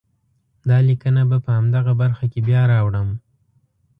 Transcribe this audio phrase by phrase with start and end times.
[0.69, 3.09] دا لیکنه به په همدغه برخه کې بیا راوړم.